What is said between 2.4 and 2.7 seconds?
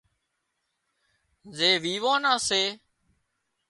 سي